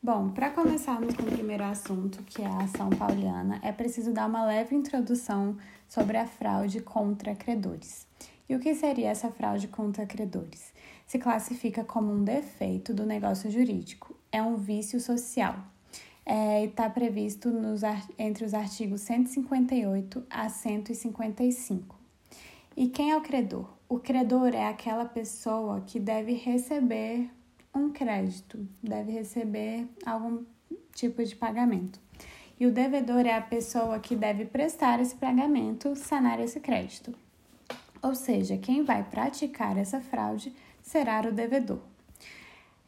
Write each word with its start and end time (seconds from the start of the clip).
Bom, 0.03 0.30
para 0.30 0.48
começarmos 0.48 1.14
com 1.14 1.25
o 1.25 1.30
primeiro 1.30 1.62
assunto, 1.62 2.23
que 2.23 2.41
é 2.41 2.46
a 2.46 2.62
ação 2.62 2.89
pauliana, 2.89 3.61
é 3.62 3.71
preciso 3.71 4.14
dar 4.14 4.27
uma 4.30 4.46
leve 4.46 4.75
introdução 4.75 5.59
sobre 5.86 6.17
a 6.17 6.26
fraude 6.26 6.81
contra 6.81 7.35
credores. 7.35 8.07
E 8.49 8.57
o 8.57 8.59
que 8.59 8.75
seria 8.75 9.11
essa 9.11 9.31
fraude 9.31 9.68
contra 9.68 10.07
credores? 10.07 10.73
Se 11.07 11.18
classifica 11.18 11.85
como 11.85 12.11
um 12.14 12.25
defeito 12.25 12.95
do 12.95 13.04
negócio 13.04 13.50
jurídico, 13.50 14.17
é 14.32 14.43
um 14.43 14.57
vício 14.57 14.99
social. 14.99 15.57
É, 16.25 16.64
está 16.64 16.89
previsto 16.89 17.51
nos, 17.51 17.82
entre 18.18 18.46
os 18.46 18.54
artigos 18.54 19.03
158 19.03 20.25
a 20.31 20.48
155. 20.48 21.95
E 22.75 22.89
quem 22.89 23.11
é 23.11 23.17
o 23.18 23.21
credor? 23.21 23.68
O 23.87 23.98
credor 23.98 24.54
é 24.54 24.67
aquela 24.67 25.04
pessoa 25.04 25.82
que 25.82 26.01
deve 26.01 26.32
receber 26.32 27.29
um 27.75 27.91
crédito, 27.91 28.67
deve 28.83 29.13
receber 29.13 29.89
algum 30.05 30.45
tipo 30.95 31.25
de 31.25 31.35
pagamento. 31.35 32.01
E 32.59 32.67
o 32.67 32.73
devedor 32.73 33.27
é 33.27 33.34
a 33.34 33.41
pessoa 33.41 33.98
que 33.98 34.15
deve 34.15 34.45
prestar 34.45 35.01
esse 35.01 35.15
pagamento, 35.15 35.97
sanar 35.97 36.39
esse 36.41 36.61
crédito. 36.61 37.15
Ou 38.03 38.15
seja, 38.15 38.59
quem 38.59 38.83
vai 38.83 39.03
praticar 39.03 39.79
essa 39.79 40.01
fraude 40.01 40.55
será 40.83 41.21
o 41.21 41.33
devedor. 41.33 41.81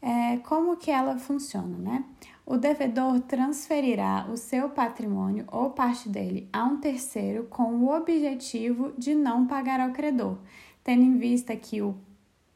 É, 0.00 0.36
como 0.38 0.76
que 0.76 0.90
ela 0.90 1.16
funciona, 1.16 1.78
né? 1.78 2.04
O 2.44 2.56
devedor 2.56 3.20
transferirá 3.20 4.26
o 4.28 4.36
seu 4.36 4.68
patrimônio 4.68 5.44
ou 5.46 5.70
parte 5.70 6.08
dele 6.08 6.48
a 6.52 6.64
um 6.64 6.78
terceiro 6.78 7.44
com 7.44 7.76
o 7.76 7.96
objetivo 7.96 8.92
de 8.98 9.14
não 9.14 9.46
pagar 9.46 9.78
ao 9.78 9.92
credor, 9.92 10.38
tendo 10.82 11.02
em 11.02 11.16
vista 11.16 11.54
que 11.54 11.80
o, 11.80 11.94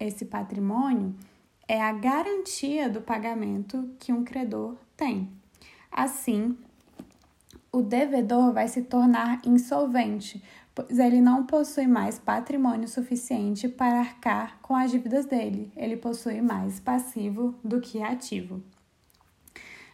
esse 0.01 0.25
patrimônio 0.25 1.15
é 1.69 1.83
a 1.83 1.93
garantia 1.93 2.89
do 2.89 3.01
pagamento 3.01 3.91
que 3.99 4.13
um 4.13 4.25
credor 4.25 4.77
tem. 4.97 5.31
Assim, 5.91 6.57
o 7.73 7.83
devedor 7.83 8.53
vai 8.53 8.69
se 8.69 8.83
tornar 8.83 9.41
insolvente, 9.45 10.43
pois 10.75 10.99
ele 10.99 11.21
não 11.21 11.45
possui 11.45 11.87
mais 11.87 12.19
patrimônio 12.19 12.87
suficiente 12.87 13.69
para 13.69 13.99
arcar 14.01 14.59
com 14.63 14.77
as 14.77 14.91
dívidas 14.91 15.27
dele. 15.27 15.73
Ele 15.77 15.97
possui 15.97 16.41
mais 16.41 16.79
passivo 16.79 17.55
do 17.65 17.81
que 17.81 18.03
ativo. 18.03 18.63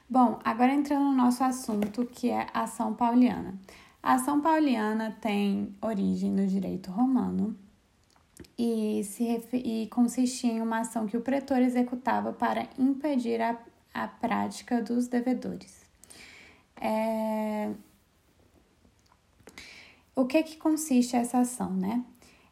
Bom, 0.09 0.39
agora 0.45 0.75
entrando 0.75 1.05
no 1.05 1.15
nosso 1.15 1.43
assunto, 1.43 2.05
que 2.05 2.29
é 2.29 2.47
a 2.53 2.65
ação 2.65 2.93
pauliana. 2.93 3.59
A 4.03 4.15
ação 4.15 4.43
pauliana 4.43 5.17
tem 5.21 5.75
origem 5.81 6.31
no 6.31 6.47
direito 6.47 6.91
romano 6.91 7.57
e, 8.59 9.03
se 9.05 9.25
e 9.53 9.87
consistia 9.89 10.53
em 10.53 10.61
uma 10.61 10.81
ação 10.81 11.07
que 11.07 11.17
o 11.17 11.21
pretor 11.21 11.59
executava 11.61 12.33
para 12.33 12.69
impedir 12.79 13.41
a, 13.41 13.59
a 13.93 14.09
prática 14.09 14.81
dos 14.81 15.09
devedores. 15.09 15.85
É... 16.81 17.71
O 20.15 20.27
que, 20.27 20.43
que 20.43 20.57
consiste 20.57 21.17
essa 21.17 21.39
ação, 21.39 21.73
né? 21.73 22.05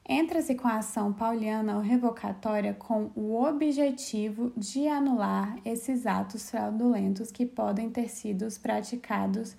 Entra-se 0.08 0.56
com 0.56 0.66
a 0.66 0.78
ação 0.78 1.12
pauliana 1.12 1.76
ou 1.76 1.80
revocatória 1.80 2.74
com 2.74 3.12
o 3.14 3.40
objetivo 3.44 4.52
de 4.56 4.88
anular 4.88 5.56
esses 5.64 6.04
atos 6.06 6.50
fraudulentos 6.50 7.30
que 7.30 7.46
podem 7.46 7.90
ter 7.90 8.08
sido 8.08 8.48
praticados 8.60 9.56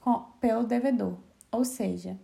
com, 0.00 0.24
pelo 0.40 0.64
devedor, 0.64 1.16
ou 1.52 1.64
seja, 1.64 2.18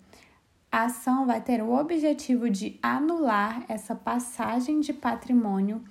a 0.70 0.84
ação 0.84 1.26
vai 1.26 1.40
ter 1.40 1.62
o 1.62 1.72
objetivo 1.72 2.50
de 2.50 2.78
anular 2.82 3.64
essa 3.68 3.94
passagem 3.94 4.80
de 4.80 4.92
patrimônio 4.92 5.82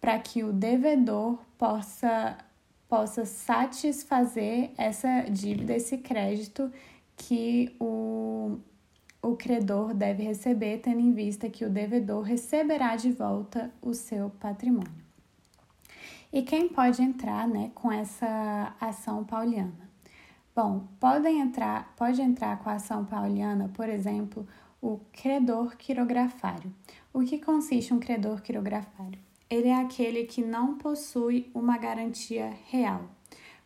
para 0.00 0.18
que 0.18 0.42
o 0.42 0.52
devedor 0.52 1.38
possa, 1.58 2.36
possa 2.88 3.24
satisfazer 3.24 4.70
essa 4.76 5.22
dívida, 5.30 5.74
esse 5.74 5.98
crédito 5.98 6.72
que 7.16 7.76
o, 7.78 8.58
o 9.22 9.36
credor 9.36 9.94
deve 9.94 10.22
receber, 10.22 10.78
tendo 10.78 11.00
em 11.00 11.12
vista 11.12 11.48
que 11.48 11.64
o 11.64 11.70
devedor 11.70 12.22
receberá 12.22 12.96
de 12.96 13.12
volta 13.12 13.70
o 13.80 13.94
seu 13.94 14.30
patrimônio. 14.30 15.02
E 16.32 16.42
quem 16.42 16.68
pode 16.68 17.02
entrar 17.02 17.46
né, 17.46 17.70
com 17.74 17.92
essa 17.92 18.74
ação 18.80 19.22
pauliana? 19.22 19.91
Bom, 20.54 20.86
podem 21.00 21.40
entrar, 21.40 21.94
pode 21.96 22.20
entrar 22.20 22.58
com 22.58 22.68
a 22.68 22.74
ação 22.74 23.06
pauliana, 23.06 23.70
por 23.72 23.88
exemplo, 23.88 24.46
o 24.82 25.00
credor 25.10 25.76
quirografário. 25.78 26.70
O 27.10 27.20
que 27.20 27.38
consiste 27.38 27.94
um 27.94 27.98
credor 27.98 28.42
quirografário? 28.42 29.18
Ele 29.48 29.68
é 29.68 29.80
aquele 29.80 30.24
que 30.24 30.44
não 30.44 30.76
possui 30.76 31.50
uma 31.54 31.78
garantia 31.78 32.52
real. 32.68 33.08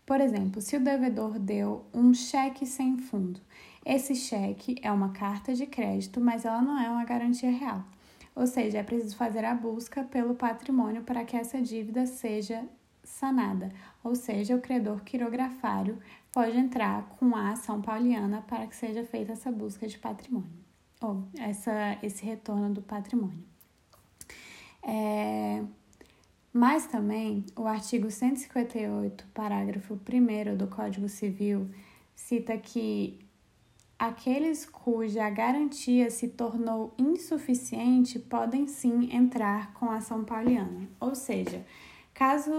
Por 0.06 0.20
exemplo, 0.20 0.60
se 0.62 0.76
o 0.76 0.80
devedor 0.80 1.40
deu 1.40 1.84
um 1.92 2.14
cheque 2.14 2.64
sem 2.64 2.96
fundo, 2.96 3.40
esse 3.84 4.14
cheque 4.14 4.76
é 4.80 4.92
uma 4.92 5.08
carta 5.08 5.54
de 5.54 5.66
crédito, 5.66 6.20
mas 6.20 6.44
ela 6.44 6.62
não 6.62 6.80
é 6.80 6.88
uma 6.88 7.04
garantia 7.04 7.50
real. 7.50 7.82
Ou 8.32 8.46
seja, 8.46 8.78
é 8.78 8.82
preciso 8.84 9.16
fazer 9.16 9.44
a 9.44 9.54
busca 9.54 10.04
pelo 10.04 10.36
patrimônio 10.36 11.02
para 11.02 11.24
que 11.24 11.36
essa 11.36 11.60
dívida 11.60 12.06
seja 12.06 12.64
sanada, 13.06 13.72
ou 14.02 14.14
seja, 14.14 14.54
o 14.54 14.60
credor 14.60 15.02
quirografário 15.02 15.98
pode 16.32 16.56
entrar 16.56 17.02
com 17.18 17.34
a 17.34 17.52
ação 17.52 17.80
pauliana 17.80 18.42
para 18.46 18.66
que 18.66 18.76
seja 18.76 19.04
feita 19.04 19.32
essa 19.32 19.50
busca 19.50 19.86
de 19.86 19.98
patrimônio, 19.98 20.50
ou 21.00 21.24
essa, 21.38 21.98
esse 22.02 22.24
retorno 22.24 22.74
do 22.74 22.82
patrimônio. 22.82 23.44
É, 24.82 25.64
mas 26.52 26.86
também 26.86 27.44
o 27.56 27.66
artigo 27.66 28.10
158, 28.10 29.26
parágrafo 29.34 29.94
1 29.94 30.56
do 30.56 30.66
Código 30.68 31.08
Civil, 31.08 31.68
cita 32.14 32.56
que 32.56 33.18
aqueles 33.98 34.64
cuja 34.66 35.28
garantia 35.30 36.10
se 36.10 36.28
tornou 36.28 36.94
insuficiente 36.98 38.18
podem 38.18 38.66
sim 38.66 39.14
entrar 39.14 39.72
com 39.74 39.90
ação 39.90 40.24
pauliana, 40.24 40.88
ou 41.00 41.14
seja, 41.14 41.64
Caso 42.16 42.50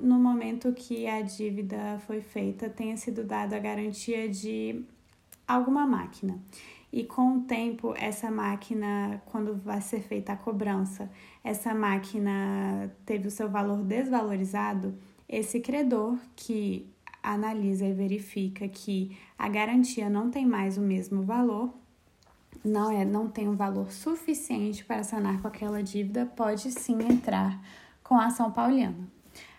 no 0.00 0.18
momento 0.18 0.72
que 0.72 1.06
a 1.06 1.20
dívida 1.20 2.00
foi 2.06 2.22
feita 2.22 2.70
tenha 2.70 2.96
sido 2.96 3.22
dada 3.22 3.54
a 3.54 3.58
garantia 3.58 4.30
de 4.30 4.82
alguma 5.46 5.86
máquina. 5.86 6.40
E 6.90 7.04
com 7.04 7.36
o 7.36 7.40
tempo 7.42 7.92
essa 7.98 8.30
máquina, 8.30 9.20
quando 9.26 9.56
vai 9.56 9.82
ser 9.82 10.00
feita 10.00 10.32
a 10.32 10.36
cobrança, 10.38 11.10
essa 11.44 11.74
máquina 11.74 12.90
teve 13.04 13.28
o 13.28 13.30
seu 13.30 13.46
valor 13.46 13.82
desvalorizado, 13.82 14.94
esse 15.28 15.60
credor 15.60 16.16
que 16.34 16.90
analisa 17.22 17.84
e 17.84 17.92
verifica 17.92 18.66
que 18.68 19.14
a 19.38 19.50
garantia 19.50 20.08
não 20.08 20.30
tem 20.30 20.46
mais 20.46 20.78
o 20.78 20.80
mesmo 20.80 21.22
valor, 21.24 21.74
não 22.64 22.90
é, 22.90 23.04
não 23.04 23.28
tem 23.28 23.50
um 23.50 23.54
valor 23.54 23.92
suficiente 23.92 24.82
para 24.82 25.04
sanar 25.04 25.42
com 25.42 25.48
aquela 25.48 25.82
dívida, 25.82 26.24
pode 26.24 26.70
sim 26.70 27.02
entrar 27.02 27.60
com 28.04 28.14
a 28.14 28.26
ação 28.26 28.52
pauliana. 28.52 29.08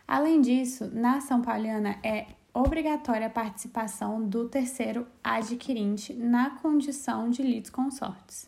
Além 0.08 0.40
disso, 0.40 0.90
na 0.94 1.18
ação 1.18 1.42
pauliana 1.42 1.98
é 2.02 2.28
obrigatória 2.54 3.28
a 3.28 3.30
participação 3.30 4.24
do 4.24 4.48
terceiro 4.48 5.06
adquirente 5.22 6.14
na 6.14 6.52
condição 6.52 7.30
de 7.30 7.42
litisconsortes. 7.42 8.48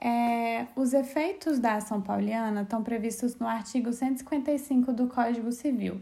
É, 0.00 0.66
os 0.74 0.94
efeitos 0.94 1.58
da 1.58 1.74
ação 1.74 2.00
pauliana 2.00 2.62
estão 2.62 2.82
previstos 2.82 3.36
no 3.36 3.46
artigo 3.46 3.92
155 3.92 4.92
do 4.94 5.08
Código 5.08 5.52
Civil. 5.52 6.00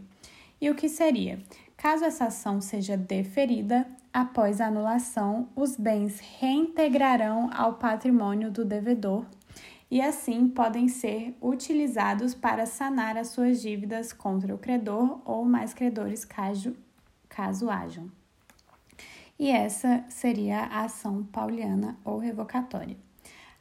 E 0.61 0.69
o 0.69 0.75
que 0.75 0.87
seria? 0.87 1.39
Caso 1.75 2.05
essa 2.05 2.25
ação 2.25 2.61
seja 2.61 2.95
deferida, 2.95 3.85
após 4.13 4.61
a 4.61 4.67
anulação, 4.67 5.49
os 5.55 5.75
bens 5.75 6.19
reintegrarão 6.39 7.49
ao 7.53 7.73
patrimônio 7.73 8.51
do 8.51 8.63
devedor 8.63 9.25
e 9.91 10.01
assim 10.01 10.47
podem 10.47 10.87
ser 10.87 11.35
utilizados 11.41 12.33
para 12.33 12.65
sanar 12.65 13.17
as 13.17 13.29
suas 13.29 13.61
dívidas 13.61 14.13
contra 14.13 14.53
o 14.53 14.57
credor 14.57 15.19
ou 15.25 15.43
mais 15.43 15.73
credores 15.73 16.23
caso, 16.23 16.75
caso 17.27 17.69
hajam. 17.69 18.11
E 19.37 19.49
essa 19.49 20.03
seria 20.09 20.59
a 20.59 20.83
ação 20.83 21.23
pauliana 21.23 21.97
ou 22.03 22.17
revocatória. 22.17 22.97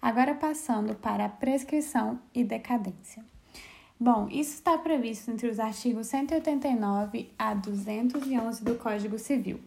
Agora 0.03 0.35
passando 0.35 0.95
para 0.95 1.25
a 1.25 1.29
prescrição 1.29 2.19
e 2.35 2.45
decadência. 2.45 3.25
Bom, 3.99 4.29
isso 4.31 4.55
está 4.55 4.79
previsto 4.79 5.31
entre 5.31 5.49
os 5.49 5.59
artigos 5.59 6.07
189 6.09 7.31
a 7.39 7.55
211 7.55 8.63
do 8.63 8.77
Código 8.77 9.19
Civil. 9.19 9.61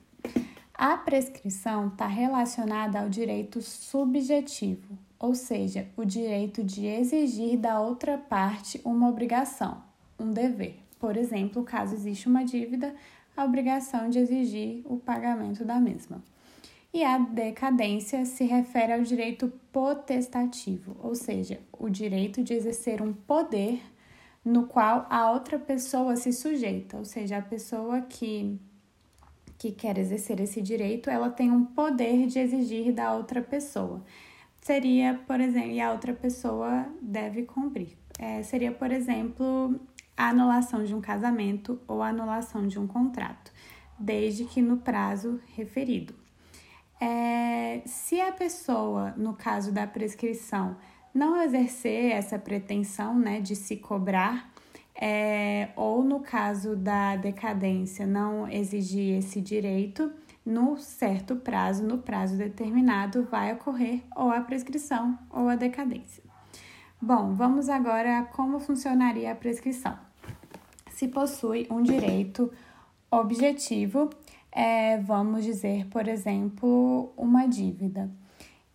A 0.74 0.96
prescrição 0.96 1.88
está 1.88 2.08
relacionada 2.08 3.00
ao 3.00 3.10
direito 3.10 3.62
subjetivo, 3.62 4.98
ou 5.22 5.36
seja, 5.36 5.88
o 5.96 6.04
direito 6.04 6.64
de 6.64 6.88
exigir 6.88 7.56
da 7.56 7.80
outra 7.80 8.18
parte 8.18 8.82
uma 8.84 9.08
obrigação, 9.08 9.84
um 10.20 10.32
dever. 10.32 10.80
Por 11.00 11.16
exemplo, 11.16 11.64
caso 11.64 11.94
exista 11.94 12.28
uma 12.28 12.44
dívida, 12.44 12.96
a 13.38 13.46
obrigação 13.46 14.10
de 14.10 14.18
exigir 14.18 14.82
o 14.86 14.98
pagamento 14.98 15.64
da 15.64 15.80
mesma. 15.80 16.24
E 16.92 17.04
a 17.04 17.20
decadência 17.20 18.26
se 18.26 18.46
refere 18.46 18.94
ao 18.94 19.02
direito 19.02 19.54
potestativo, 19.72 20.98
ou 21.00 21.14
seja, 21.14 21.60
o 21.72 21.88
direito 21.88 22.44
de 22.44 22.56
exercer 22.56 23.00
um 23.00 23.14
poder 23.14 23.80
no 24.44 24.66
qual 24.66 25.06
a 25.08 25.32
outra 25.32 25.60
pessoa 25.60 26.16
se 26.16 26.34
sujeita, 26.34 26.98
ou 26.98 27.06
seja, 27.06 27.38
a 27.38 27.42
pessoa 27.42 28.02
que 28.02 28.60
que 29.58 29.72
quer 29.72 29.96
exercer 30.00 30.40
esse 30.40 30.60
direito, 30.60 31.08
ela 31.08 31.30
tem 31.30 31.52
um 31.52 31.64
poder 31.64 32.26
de 32.26 32.40
exigir 32.40 32.92
da 32.92 33.14
outra 33.14 33.44
pessoa. 33.44 34.02
Seria, 34.62 35.20
por 35.26 35.42
exemplo, 35.42 35.72
e 35.72 35.82
a 35.82 35.92
outra 35.92 36.14
pessoa 36.14 36.86
deve 37.02 37.44
cumprir. 37.44 37.98
É, 38.20 38.44
seria, 38.44 38.72
por 38.72 38.92
exemplo, 38.92 39.80
a 40.16 40.30
anulação 40.30 40.84
de 40.84 40.94
um 40.94 41.02
casamento 41.02 41.82
ou 41.88 42.04
a 42.04 42.10
anulação 42.10 42.68
de 42.68 42.80
um 42.80 42.86
contrato, 42.86 43.52
desde 43.98 44.46
que 44.46 44.62
no 44.62 44.78
prazo 44.78 45.40
referido. 45.56 46.14
É, 47.00 47.82
se 47.88 48.22
a 48.22 48.32
pessoa, 48.32 49.16
no 49.18 49.34
caso 49.34 49.72
da 49.72 49.88
prescrição, 49.88 50.78
não 51.12 51.42
exercer 51.42 52.12
essa 52.12 52.38
pretensão 52.38 53.18
né, 53.18 53.42
de 53.42 53.56
se 53.56 53.78
cobrar, 53.78 54.52
é, 54.94 55.70
ou 55.76 56.04
no 56.04 56.20
caso 56.20 56.76
da 56.76 57.16
decadência, 57.16 58.06
não 58.06 58.48
exigir 58.48 59.18
esse 59.18 59.42
direito, 59.42 60.14
no 60.46 60.78
certo 60.78 61.36
prazo, 61.36 61.84
no 61.84 62.00
prazo 62.00 62.38
determinado, 62.38 63.24
vai 63.24 63.54
ocorrer 63.54 64.02
ou 64.16 64.32
a 64.32 64.42
prescrição 64.42 65.18
ou 65.30 65.48
a 65.48 65.56
decadência. 65.56 66.24
Bom, 67.02 67.34
vamos 67.34 67.70
agora 67.70 68.20
a 68.20 68.24
como 68.24 68.60
funcionaria 68.60 69.32
a 69.32 69.36
prescrição. 69.36 69.98
Se 70.90 71.08
possui 71.08 71.68
um 71.70 71.82
direito 71.82 72.52
objetivo, 73.10 74.10
é, 74.52 74.98
vamos 75.00 75.44
dizer, 75.44 75.88
por 75.88 76.08
exemplo, 76.08 77.12
uma 77.18 77.48
dívida, 77.48 78.10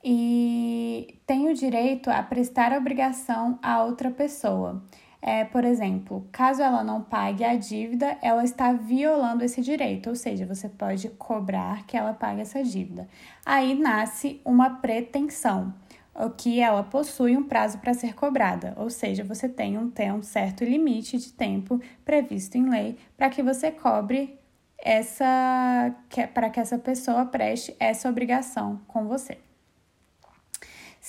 e 0.08 1.18
tem 1.26 1.48
o 1.48 1.54
direito 1.54 2.10
a 2.10 2.22
prestar 2.22 2.72
obrigação 2.72 3.58
a 3.60 3.82
outra 3.82 4.10
pessoa. 4.10 4.82
É, 5.20 5.44
por 5.44 5.64
exemplo, 5.64 6.26
caso 6.30 6.62
ela 6.62 6.84
não 6.84 7.02
pague 7.02 7.44
a 7.44 7.56
dívida, 7.56 8.16
ela 8.22 8.44
está 8.44 8.72
violando 8.72 9.44
esse 9.44 9.60
direito, 9.60 10.10
ou 10.10 10.16
seja, 10.16 10.46
você 10.46 10.68
pode 10.68 11.08
cobrar 11.10 11.86
que 11.86 11.96
ela 11.96 12.12
pague 12.12 12.42
essa 12.42 12.62
dívida. 12.62 13.08
Aí 13.44 13.74
nasce 13.74 14.40
uma 14.44 14.70
pretensão, 14.70 15.74
o 16.14 16.30
que 16.30 16.60
ela 16.60 16.82
possui 16.82 17.36
um 17.36 17.42
prazo 17.42 17.78
para 17.78 17.94
ser 17.94 18.14
cobrada, 18.14 18.74
ou 18.76 18.88
seja, 18.88 19.24
você 19.24 19.48
tem 19.48 19.76
um, 19.76 19.90
tem 19.90 20.12
um 20.12 20.22
certo 20.22 20.64
limite 20.64 21.18
de 21.18 21.32
tempo 21.32 21.80
previsto 22.04 22.56
em 22.56 22.68
lei 22.68 22.96
para 23.16 23.28
que 23.28 23.42
você 23.42 23.70
cobre 23.70 24.38
essa 24.78 25.94
para 26.32 26.50
que 26.50 26.60
essa 26.60 26.78
pessoa 26.78 27.24
preste 27.26 27.74
essa 27.80 28.08
obrigação 28.08 28.80
com 28.86 29.06
você. 29.06 29.38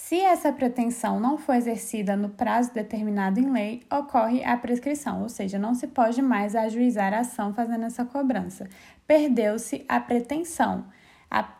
Se 0.07 0.21
essa 0.21 0.53
pretensão 0.53 1.19
não 1.19 1.37
for 1.37 1.53
exercida 1.53 2.15
no 2.15 2.29
prazo 2.29 2.73
determinado 2.73 3.41
em 3.41 3.51
lei, 3.51 3.83
ocorre 3.91 4.41
a 4.41 4.55
prescrição, 4.55 5.21
ou 5.21 5.27
seja, 5.27 5.59
não 5.59 5.73
se 5.73 5.85
pode 5.85 6.21
mais 6.21 6.55
ajuizar 6.55 7.13
a 7.13 7.19
ação 7.19 7.53
fazendo 7.53 7.83
essa 7.83 8.05
cobrança. 8.05 8.69
Perdeu-se 9.05 9.83
a 9.85 9.99
pretensão, 9.99 10.85
a, 11.29 11.51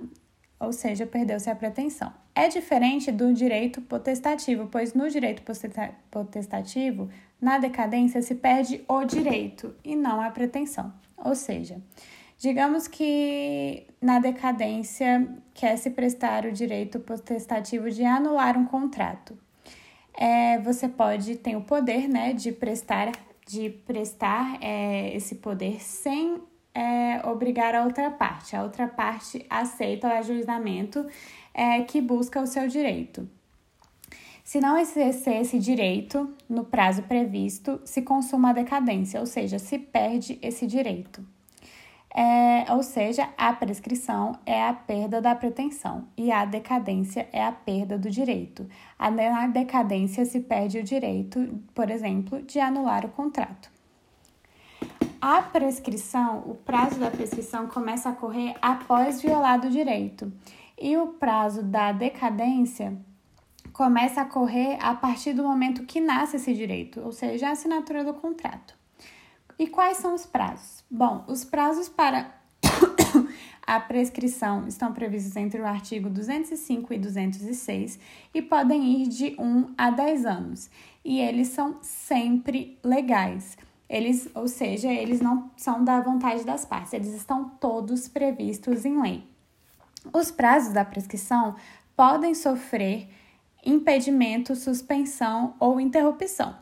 ou 0.62 0.72
seja, 0.72 1.06
perdeu-se 1.06 1.50
a 1.50 1.56
pretensão. 1.58 2.14
É 2.34 2.48
diferente 2.48 3.12
do 3.12 3.34
direito 3.34 3.82
potestativo, 3.82 4.70
pois 4.72 4.94
no 4.94 5.10
direito 5.10 5.44
potestativo, 6.10 7.10
na 7.42 7.58
decadência, 7.58 8.22
se 8.22 8.36
perde 8.36 8.82
o 8.88 9.04
direito 9.04 9.76
e 9.84 9.94
não 9.94 10.22
a 10.22 10.32
pretensão. 10.32 10.94
Ou 11.18 11.36
seja, 11.36 11.82
Digamos 12.38 12.88
que 12.88 13.88
na 14.00 14.20
decadência 14.20 15.28
quer 15.56 15.76
se 15.78 15.90
prestar 15.90 16.46
o 16.46 16.52
direito 16.52 17.00
potestativo 17.00 17.90
de 17.90 18.06
anular 18.06 18.56
um 18.56 18.66
contrato. 18.66 19.36
É, 20.14 20.60
você 20.60 20.88
pode 20.88 21.36
ter 21.38 21.56
o 21.56 21.62
poder 21.62 22.08
né, 22.08 22.34
de 22.34 22.52
prestar, 22.52 23.12
de 23.48 23.72
prestar 23.72 24.60
é, 24.62 25.16
esse 25.16 25.36
poder 25.36 25.82
sem 25.82 26.40
é, 26.76 27.28
obrigar 27.28 27.74
a 27.74 27.84
outra 27.84 28.12
parte. 28.12 28.56
A 28.56 28.62
outra 28.62 28.88
parte 28.88 29.44
aceita 29.50 30.08
o 30.08 30.12
ajuizamento 30.12 31.08
é, 31.56 31.82
que 31.82 32.00
busca 32.00 32.40
o 32.40 32.46
seu 32.46 32.68
direito. 32.68 33.28
Se 34.44 34.62
não 34.62 34.78
exercer 34.78 35.42
esse 35.42 35.58
direito 35.58 36.32
no 36.48 36.64
prazo 36.64 37.02
previsto, 37.04 37.82
se 37.84 38.04
consuma 38.04 38.52
a 38.52 38.54
decadência, 38.54 39.20
ou 39.20 39.26
seja, 39.26 39.58
se 39.58 39.80
perde 39.80 40.38
esse 40.42 40.68
direito. 40.68 41.37
É, 42.20 42.74
ou 42.74 42.82
seja, 42.82 43.30
a 43.38 43.54
prescrição 43.54 44.40
é 44.44 44.68
a 44.68 44.74
perda 44.74 45.22
da 45.22 45.36
pretensão 45.36 46.08
e 46.18 46.32
a 46.32 46.46
decadência 46.46 47.30
é 47.32 47.46
a 47.46 47.52
perda 47.52 47.96
do 47.96 48.10
direito. 48.10 48.68
Na 48.98 49.46
decadência 49.46 50.26
se 50.26 50.40
perde 50.40 50.80
o 50.80 50.84
direito, 50.84 51.62
por 51.76 51.92
exemplo, 51.92 52.42
de 52.42 52.60
anular 52.60 53.06
o 53.06 53.10
contrato. 53.10 53.70
A 55.22 55.44
prescrição, 55.44 56.40
o 56.48 56.56
prazo 56.56 57.00
da 57.00 57.12
prescrição 57.12 57.68
começa 57.68 58.10
a 58.10 58.14
correr 58.14 58.56
após 58.64 59.22
violado 59.22 59.68
o 59.68 59.72
direito, 59.72 60.34
e 60.76 60.98
o 60.98 61.10
prazo 61.10 61.62
da 61.62 61.92
decadência 61.92 62.98
começa 63.72 64.22
a 64.22 64.26
correr 64.26 64.80
a 64.82 64.96
partir 64.96 65.34
do 65.34 65.44
momento 65.44 65.86
que 65.86 66.02
nasce 66.02 66.38
esse 66.38 66.56
direito, 66.56 67.00
ou 67.00 67.12
seja, 67.12 67.50
a 67.50 67.52
assinatura 67.52 68.04
do 68.04 68.16
contrato. 68.16 68.76
E 69.60 69.68
quais 69.68 69.98
são 69.98 70.16
os 70.16 70.26
prazos? 70.26 70.77
Bom, 70.90 71.26
os 71.28 71.44
prazos 71.44 71.90
para 71.90 72.34
a 73.68 73.80
prescrição 73.80 74.66
estão 74.68 74.94
previstos 74.94 75.36
entre 75.36 75.60
o 75.60 75.66
artigo 75.66 76.10
205 76.10 76.94
e 76.94 76.98
206 76.98 78.00
e 78.34 78.42
podem 78.42 79.02
ir 79.02 79.08
de 79.08 79.36
1 79.38 79.74
a 79.78 79.90
10 79.90 80.26
anos. 80.26 80.70
E 81.04 81.20
eles 81.20 81.50
são 81.50 81.78
sempre 81.82 82.80
legais. 82.82 83.58
Eles, 83.90 84.30
ou 84.34 84.48
seja, 84.48 84.88
eles 84.88 85.20
não 85.20 85.52
são 85.58 85.84
da 85.84 86.00
vontade 86.00 86.46
das 86.46 86.66
partes, 86.66 86.94
eles 86.94 87.14
estão 87.14 87.50
todos 87.50 88.08
previstos 88.08 88.86
em 88.86 89.02
lei. 89.02 89.24
Os 90.14 90.32
prazos 90.32 90.74
da 90.74 90.86
prescrição 90.86 91.56
podem 91.96 92.34
sofrer 92.34 93.10
impedimento, 93.66 94.56
suspensão 94.56 95.56
ou 95.60 95.80
interrupção. 95.80 96.56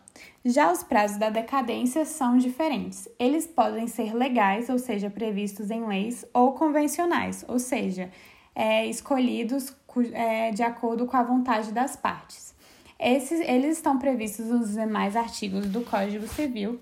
Já 0.44 0.72
os 0.72 0.84
prazos 0.84 1.18
da 1.18 1.30
decadência 1.30 2.06
são 2.06 2.38
diferentes. 2.38 3.08
Eles 3.20 3.48
podem 3.48 3.88
ser 3.88 4.14
legais, 4.14 4.70
ou 4.70 4.78
seja, 4.78 5.10
previstos 5.10 5.72
em 5.72 5.86
leis, 5.86 6.26
ou 6.34 6.54
convencionais, 6.54 7.44
ou 7.48 7.60
seja, 7.60 8.12
é, 8.54 8.86
escolhidos 8.86 9.76
é, 10.14 10.52
de 10.52 10.64
acordo 10.64 11.06
com 11.06 11.18
a 11.18 11.24
vontade 11.24 11.72
das 11.72 11.96
partes. 11.96 12.54
Esses, 13.00 13.42
eles 13.42 13.78
estão 13.78 14.00
previstos 14.00 14.46
nos 14.48 14.74
demais 14.74 15.16
artigos 15.16 15.68
do 15.68 15.82
Código 15.82 16.28
Civil 16.28 16.80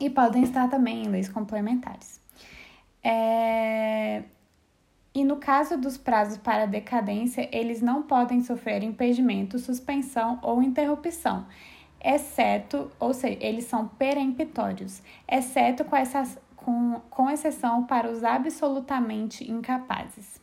e 0.00 0.08
podem 0.08 0.42
estar 0.42 0.68
também 0.68 1.04
em 1.04 1.08
leis 1.08 1.28
complementares. 1.28 2.20
É... 3.02 4.22
E 5.14 5.24
no 5.24 5.36
caso 5.36 5.78
dos 5.78 5.96
prazos 5.96 6.38
para 6.38 6.66
decadência, 6.66 7.48
eles 7.52 7.80
não 7.80 8.02
podem 8.02 8.40
sofrer 8.40 8.82
impedimento, 8.82 9.58
suspensão 9.58 10.40
ou 10.42 10.62
interrupção 10.62 11.46
exceto, 12.04 12.90
ou 13.00 13.14
seja, 13.14 13.38
eles 13.40 13.64
são 13.64 13.88
peremptórios, 13.88 15.02
exceto 15.26 15.84
com, 15.84 15.96
essas, 15.96 16.38
com, 16.54 17.00
com 17.08 17.30
exceção 17.30 17.84
para 17.84 18.10
os 18.10 18.22
absolutamente 18.22 19.50
incapazes. 19.50 20.38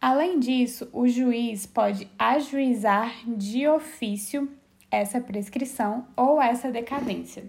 Além 0.00 0.38
disso, 0.38 0.88
o 0.92 1.08
juiz 1.08 1.66
pode 1.66 2.08
ajuizar 2.16 3.12
de 3.26 3.66
ofício 3.66 4.48
essa 4.90 5.20
prescrição 5.20 6.06
ou 6.16 6.40
essa 6.40 6.70
decadência 6.70 7.44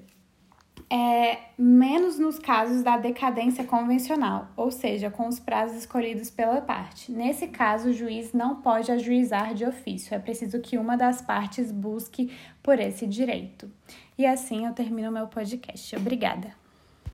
é, 0.89 1.39
menos 1.57 2.19
nos 2.19 2.37
casos 2.37 2.83
da 2.83 2.97
decadência 2.97 3.63
convencional, 3.63 4.47
ou 4.55 4.69
seja, 4.69 5.09
com 5.09 5.27
os 5.27 5.39
prazos 5.39 5.77
escolhidos 5.77 6.29
pela 6.29 6.61
parte. 6.61 7.11
Nesse 7.11 7.47
caso, 7.47 7.89
o 7.89 7.93
juiz 7.93 8.33
não 8.33 8.61
pode 8.61 8.91
ajuizar 8.91 9.53
de 9.53 9.65
ofício, 9.65 10.13
é 10.13 10.19
preciso 10.19 10.59
que 10.61 10.77
uma 10.77 10.95
das 10.95 11.21
partes 11.21 11.71
busque 11.71 12.31
por 12.61 12.79
esse 12.79 13.07
direito. 13.07 13.71
E 14.17 14.25
assim 14.25 14.65
eu 14.65 14.73
termino 14.73 15.11
meu 15.11 15.27
podcast. 15.27 15.95
Obrigada. 15.95 16.64